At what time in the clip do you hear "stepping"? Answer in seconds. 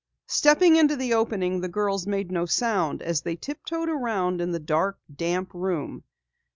0.25-0.87